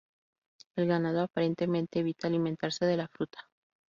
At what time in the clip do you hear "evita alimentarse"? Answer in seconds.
1.99-2.87